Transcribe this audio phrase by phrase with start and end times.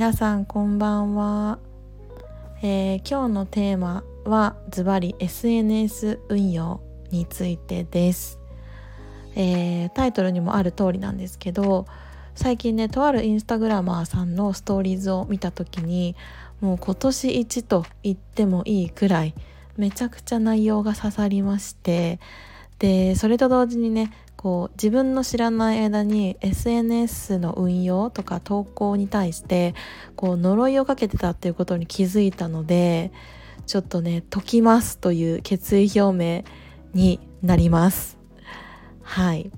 [0.00, 1.58] 皆さんこんばんは、
[2.62, 6.80] えー、今日のテーマはズバリ SNS 運用
[7.10, 8.38] についてです、
[9.36, 11.86] えー、タイトルにもある通りなんですけど
[12.34, 16.16] 最近ねとあるインスタグラマーさんのストーリーズを見た時に
[16.62, 19.34] もう今年一と言ってもいいくらい
[19.76, 22.20] めちゃくちゃ内容が刺さりまして
[22.78, 29.74] でそれと同時にねこう自分の知らない間に SNS の運用とか投稿に対して
[30.16, 33.12] こう呪いをかけてたっていうことに気づいたので
[33.66, 36.44] ちょっとね解きますという決意表明
[36.94, 38.16] になります。
[39.02, 39.50] はい。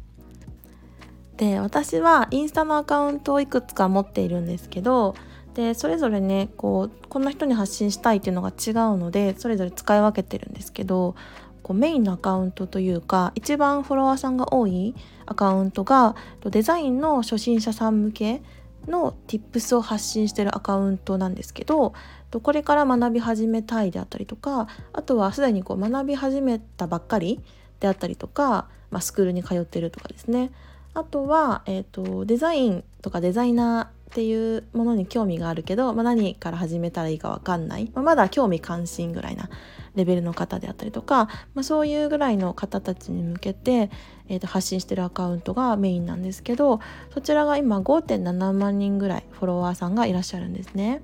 [1.36, 5.14] で私はインスタのアカウントをいくつか持っているんですけど
[5.54, 11.14] でそれぞれねこうこんな人に発信したいっていうのが違うのでそれぞれ使い分けてるんですけど
[11.62, 14.94] こうメインのアカウントというか一番フォロワーさんが多い
[15.26, 18.42] アカウントがデザインの初心者さん向け
[18.88, 21.94] の tips を発信してるアカウントなんですけど
[22.42, 27.40] これから学び始めたいであったりとかあとはすでにこう学び始めたばっかり
[27.80, 30.52] であったりとか、まあ、スクールに通ってるとかですね。
[30.94, 39.48] あとは、えーと、デザインとかデザイナーっていうものに興味があるけど、まあ、何から始めたらいいか分かんない、まあ、まだ興味関心ぐらいな
[39.94, 43.90] レベルの方であったりとか、まあ、そういうぐらいの方たちに向けて、
[44.28, 46.80] えー、と発信してるアカウントがメインなんですけど
[47.12, 51.02] そちらが今5.7万人ぐらいフォロワーさんがいらっしゃるんですね。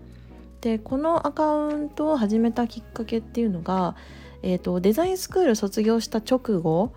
[0.61, 3.94] でこのアカウントを始めたきっかけっていうのが、
[4.42, 6.92] えーと、デザインスクール卒業した直後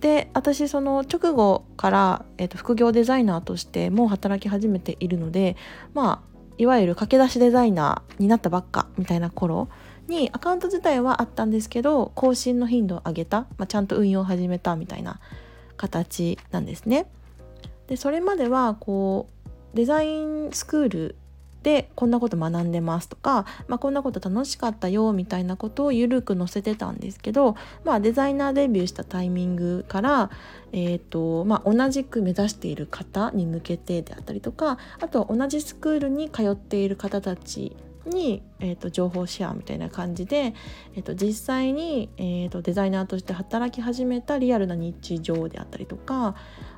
[0.00, 5.56] で私その直後から、えーと副業デザイナーとしてもう働き始めているので
[5.94, 9.70] まあいわゆる駆け出しデザイナーになったばっかみたいな頃
[10.10, 15.20] にアカウント自体はあったんですけど更新の頻度を上げた、まあ、ちゃんと運用を始めたみたいな
[15.78, 17.06] 形なんですね。
[17.86, 21.16] でそれまではこうデザインスクール
[21.62, 27.54] でこんなこと学んでますとか、まあ、こんなこと楽しかったよみたいなことをゆるく載せてたんですけど、
[27.84, 30.30] まあ、デザイナーデビューしたタイミングから、
[30.72, 37.76] えーとまあ、同じく目指している方に向けてであったりとかあと同じスクールに通っている方たち
[38.10, 40.54] に、えーと、情報シェアみたいな感じで、
[40.94, 46.34] えーと、実際に、えーと、デザイナーとして働き始めたリアルな日常であったりとか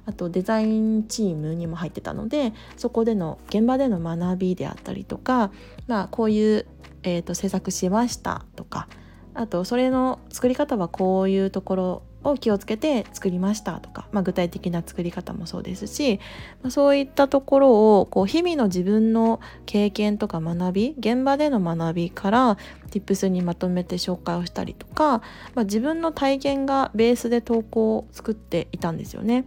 [0.06, 5.50] あとデザインチームにも入ってたのでそこでの現場での学びであったりとか、
[5.88, 6.66] まあ、こういう、
[7.02, 8.88] えー、と制作しましたとか
[9.34, 16.20] あとそれの作り方はこういうところを気をつけて作りましたとか、まあ、具体的な作り方もそうですし、
[16.62, 22.58] まあ、そういったところをこう日々の自分の経験とか学び現場での学びから
[22.90, 25.22] Tips にまとめて紹介をしたりとか、
[25.54, 29.44] まあ、自分の体験がベースで投稿を作っていたんですよね。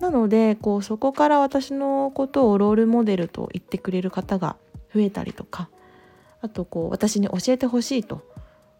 [0.00, 4.56] なのでこうそこから私のことをロールモデルと言ってくれる方が
[4.94, 5.68] 増えたりとか
[6.40, 8.22] あとこう私に教えてほしいと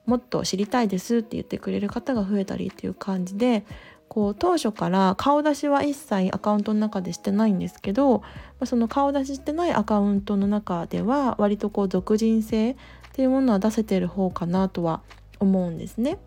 [0.07, 3.65] もっと知りたいですって言ってくれる方が増えたりっていう感じで
[4.09, 8.23] こう当初から顔出しは一切アカウントの中でしてないんですけど
[8.65, 12.77] その顔出ししてないアカウントの中では割とこう俗人性っ
[13.13, 15.03] ていうものは出せてる方かなとは
[15.39, 16.19] 思うんですね。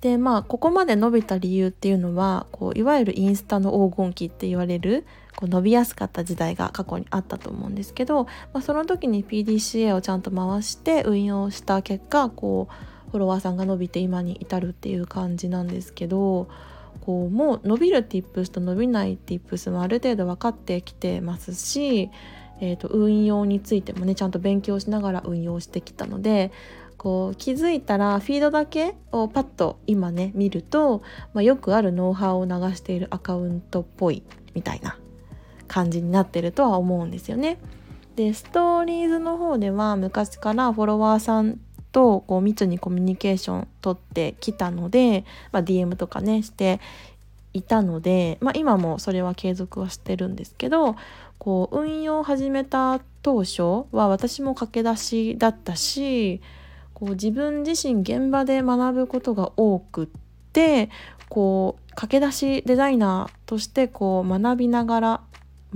[0.00, 5.04] でまあここまで伸びた理由っていうのはこういわゆるインスタの黄金期って言われる
[5.36, 16.48] こう伸びやすかった時代が過去にあったと思うんですけど、まあ、その時に PDCA をちゃんと回して運用した結果こうフォロワーさんが伸びて今に至るっていう感じなんですけど
[17.00, 22.10] こうもう伸びる Tips と伸びない Tips もある程度分かってきてますし、
[22.60, 26.50] えー、と運用についてもねちゃんと勉強しながら運用してきたので
[26.96, 31.02] こう気づいたらフィードだけをパッと今ね見ると、
[31.34, 34.22] まあ、よくあるノウハウを流しているアカウントっぽい
[34.54, 34.96] みたいな
[35.66, 37.58] 感じになってるとは思うんですよね。
[38.16, 41.60] でストーリーズの方では昔からフォロワーさん
[41.92, 46.80] とこう密にコミュニケーション取ってきたので、まあ、DM とかねして
[47.52, 50.96] いたので、まあ、今もそれは継続はしてるんですけど
[51.38, 56.40] こう運用を始めた当初は私も駆け出しだったし
[56.92, 60.08] こう自分自身現場で学ぶことが多くっ
[60.52, 60.90] て
[61.28, 65.20] こう駆け出しデザイナーとしてこう学びながら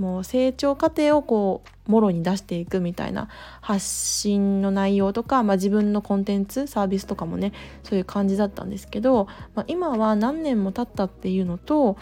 [0.01, 3.29] もう成長過程をこうもろに出していくみたいな
[3.61, 7.53] 発信の内容とか、まあ、自分のコンテンツサービスとかもね
[7.83, 11.97] そういう感じだったんですけど、まあ、今は何年も経ったっていうのと,、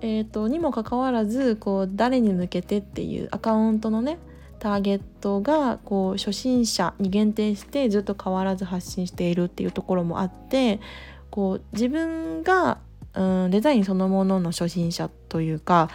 [0.00, 4.18] えーと、にもかかわらずこう誰に向けてっていうアカウントのね
[4.60, 10.78] ターゲットがこう初心者に限定してずっと変わらず発信しているっていうところもあって
[11.30, 12.78] こう自分が
[13.14, 15.90] うんデザインそのものの初心者というか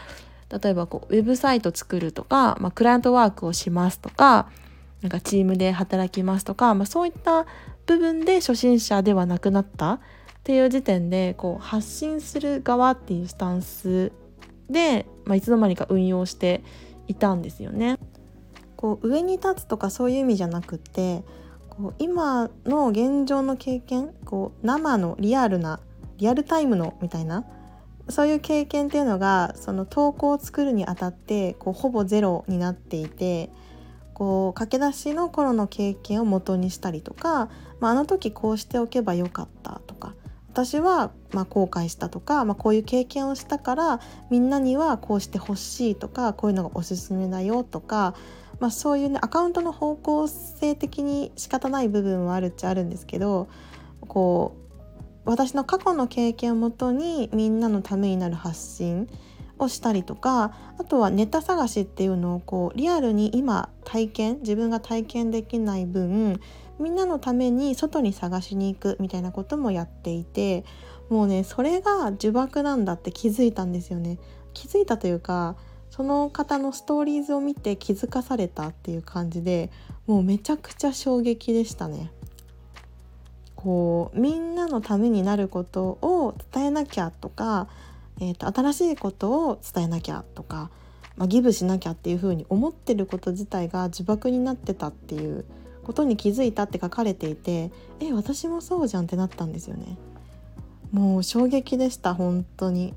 [0.49, 4.49] 例えばこうウェブサイト作るとか、まあ、クライアントワークをしますとか
[5.01, 7.45] なんかチームで働きますとか、まあ、そういった
[7.85, 9.99] 部分で初心者ではなくなったっ
[10.43, 14.11] ていう時点でこう発信する側っていうスタンス
[14.69, 16.63] で、まあ、いつの間にか運用して
[17.07, 17.97] いたんですよね。
[18.75, 21.23] こう上に立つとかそういう意味じゃなくって
[21.69, 25.81] こう今の現状の経験こう生のリアルな
[26.17, 27.45] リアルタイムのみたいな
[28.09, 33.49] そういう経験っていうのがその投稿を作るにあたってこうほぼゼロになっていて
[34.13, 40.13] こう駆け出しの頃の経験を元にしたりとか、まあ、あの時こうしておけばよかったとか
[40.51, 48.15] 私はま後悔したとか、まあ、こういう経験をしたからみんなにはこうしてほしいとかこういうのがおすすめだよとか、
[48.59, 53.47] まあ、そういうねアカウントの方向性的に仕方ない部分はあるっちゃあるんですけど
[54.01, 54.68] こう
[55.29, 59.07] 私の過去の経験をもとにみんなのためになる発信
[59.59, 66.39] をしたりとかあとはネタ探しっていうのをこうリアルに今体験自分が体験できない分
[66.79, 70.65] みんなのために外に探しに行くみたいなこともやっていて
[71.09, 74.17] もうねそれが呪縛なんだって気づいたんですよね。
[74.55, 75.57] 気づいたというか
[75.91, 79.69] その方のストーリーズを見て気づかされたっていう感じで
[80.07, 82.11] もうめちゃくちゃ衝撃でしたね。
[83.59, 87.67] こうみんなのためになることを伝えなきゃとか、
[88.21, 90.69] えーと、新しいことを伝えなきゃとか、
[91.17, 95.43] まあ、ギブしなきゃっていうふうに思ってること自体が呪縛になってたっていう
[95.83, 97.69] ことに気づいたって書かれていて
[97.99, 99.97] え私もそうじゃんってなったんですよね。
[100.93, 102.93] もう衝撃でした本当に。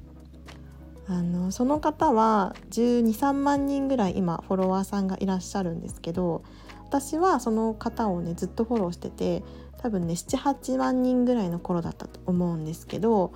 [1.08, 6.44] あのその方は123万人ぐらい今フォロワーさんがいらっしゃるんですけど
[6.92, 9.42] 私はその方をねずっとフォローしてて
[9.78, 13.32] 多分ね78万人ぐらいの頃だったと思うんですけど、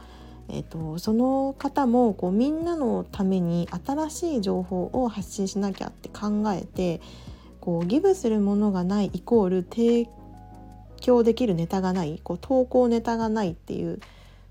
[0.51, 7.01] えーと、その方もこうみんなのために新しい情報を発信しなきゃって考えて
[7.63, 10.07] こうギブするものがないイコール提
[11.01, 14.01] 供できるネタがないこう投稿ネタがないっていう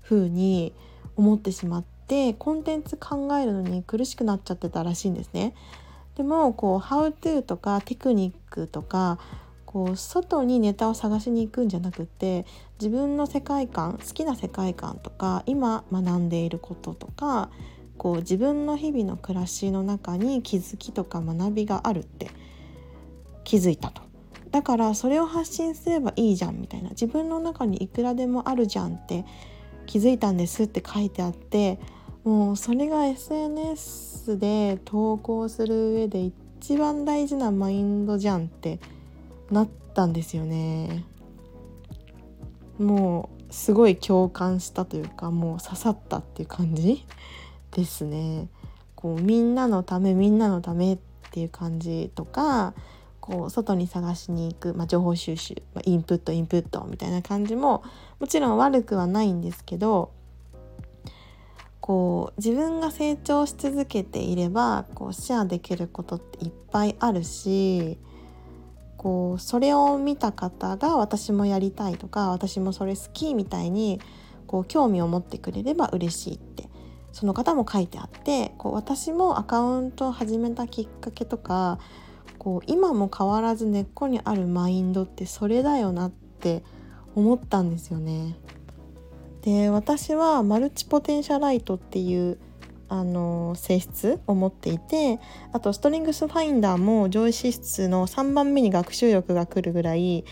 [0.02, 0.74] 風に
[1.14, 5.54] 思ってしまってコンテンツ考えるのに苦しくなっちゃってたらしいんですね。
[6.16, 9.18] でもこう「How to」とかテクニックとか
[9.66, 12.46] こう外にネタを探しに行くんじゃなくて
[12.80, 17.50] 自分の世界観好きな世界観とか今学んでいることとか
[17.98, 22.30] こう自分の日々の暮らしの中に気づきとか学びがあるって
[23.44, 24.02] 気づいたと。
[24.50, 26.90] だからそれを発信すればいいじゃんみたいな。
[26.90, 29.26] 自分の中にいくらでもあるじゃんって
[29.84, 31.78] 気づいたんですって書いてあって
[32.24, 36.20] もうそれが SNS で投稿する上で
[36.60, 38.80] 一番大事なマインドじゃんって
[39.50, 41.04] なったんですよね。
[42.78, 47.04] もうすごい共感したというかもう刺さったっていう感じ
[47.72, 48.48] ですね。
[48.94, 50.98] こうみんなのためみんなのためっ
[51.30, 52.74] ていう感じとか
[53.20, 57.82] こう外に探しに行く、まあ、情報収集、まあ、インプットインプットみたいな感じも
[58.20, 60.12] もちろん悪くはないんですけど
[61.86, 67.96] こう自分が成長し続けていればこうシェアできることっていっぱいあるし
[68.96, 74.00] こうそれを見た方が私もやりたいとか私もそれ好きみたいに
[74.48, 76.68] こう興味を持ってくれれば嬉しいって
[77.12, 81.78] その方も書いてあってこう私もアカウントを始めたきっかけとか
[82.38, 86.64] こう今も変わらず根っこにあるマインドってそれだよなって
[87.14, 88.36] 思ったんですよね。
[89.46, 92.36] で私はマルチポテンシャライトっていう
[92.88, 95.20] あの性質を持っていて
[95.52, 100.24] あとストリングスファインダーも上位資質の3番目に学習欲が来るぐらい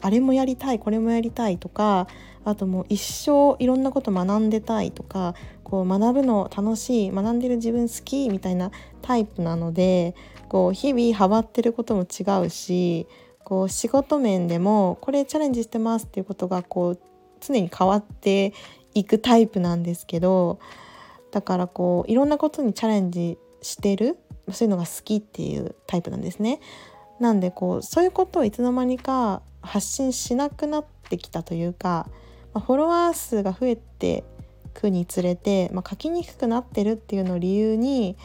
[0.00, 2.08] あれもやりたいこれもやりたいとか
[2.44, 8.72] あともう一生いろんなこと学んでたいとかこう学ぶの楽しい学んでる自分好きみたいな
[9.02, 10.16] タイプなので
[10.48, 13.06] こう日々ハマってることも違うし
[13.44, 17.00] こう仕事面でもこれチャレンジしてますっていうことがこう
[17.40, 18.52] 常に変わって
[18.94, 20.58] いくタイプなんですけど
[21.30, 24.18] だからこういろんなことにチャレンジしてる
[24.50, 26.60] そういうのが好きっていうタイプなんですね。
[27.20, 32.08] なんでこうそういうことをいつの間にか発信しなくなってきたというか、
[32.54, 34.24] まあ、フォロワー数が増えて
[34.72, 38.16] くにつれて、まあ、書きにくくなってるっていうのを理由に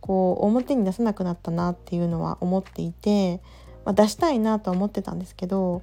[0.00, 3.40] こう表に出せなくなったなっていうのは思っていて、
[3.86, 5.82] まあ、出したいなとは思ってたんですけど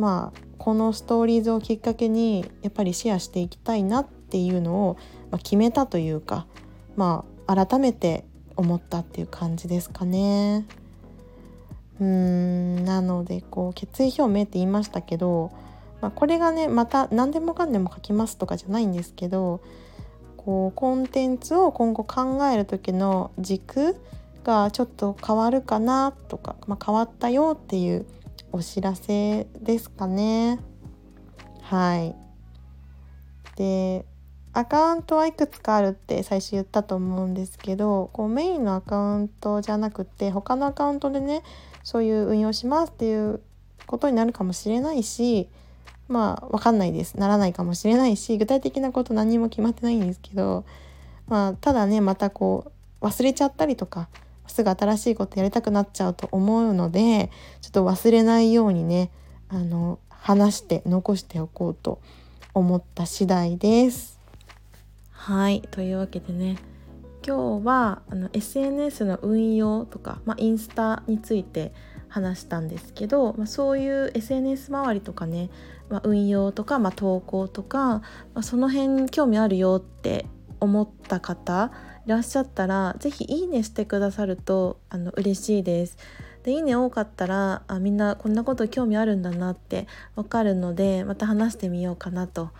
[0.00, 4.96] まあこのストーリーズをきっかけにやっぱりシェアしていきたいなっていうのを、
[5.30, 6.46] ま決めたというか
[6.96, 8.24] まあ改めて
[8.56, 10.64] 思ったっていう感じですかね。
[12.00, 15.52] うーんなのでこう決意表明って言いましたけど、
[16.00, 19.60] まあ、これがねまた何でもかんでも書きますとかじゃないんですけど
[20.38, 23.96] こうコンテンツを今後考える時の軸
[24.44, 28.06] がちょっと変わるかなとか、まあ、変わったよっていう
[28.52, 30.58] お知らせですかね。
[31.62, 32.14] はい
[33.56, 34.04] で
[34.52, 41.42] アカウントはいくつかあるって最初言ったと思うんですけどこうメインのアカウントじゃなくて他のアカウントでね
[41.84, 43.40] そういう運用しますっていう
[43.86, 45.48] ことになるかもしれないし
[46.08, 50.64] まあ分かんないですならないかもしれないし具体的なこと何も決まってないんですけど
[51.28, 54.08] まあただねまたこう忘れちゃったりとか
[54.60, 57.30] すぐ新しいことやりたくなっちゃうと思うので
[57.62, 59.10] ちょっと忘れないようにね
[59.48, 62.00] あの話して残しておこうと
[62.52, 64.20] 思った次第です。
[65.12, 66.56] はいというわけでね
[67.26, 71.72] 今日はあの SNS の運用とか、まあ、インスタについて
[72.08, 75.50] 話したんですけど、まあ、そういう SNS 周りとかね、
[75.88, 78.02] まあ、運用とか、まあ、投稿とか、ま
[78.36, 80.26] あ、その辺興味あるよって
[80.60, 81.72] 思った方
[82.06, 85.96] いらっしゃったら是非いいねしてくださるとあの嬉しいです。
[86.42, 92.50] でいいね多かったらあみんなこんなこと興味あるんだなってわかるのでまた話してみようかなと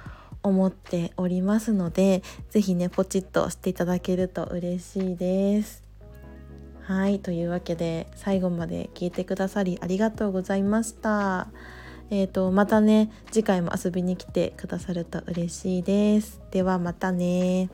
[0.42, 5.82] 思っておりますので是非ねポチッとしていただけると嬉しいです。
[6.82, 11.49] はいというわけで最後まで聞いてくださりありがとうございました。
[12.11, 16.40] えーとまたね次回も遊びに来てくださると嬉しいです。
[16.50, 17.70] ではまたね